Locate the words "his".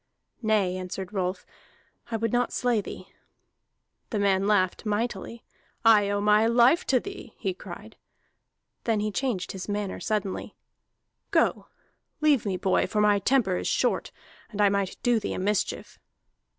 9.51-9.69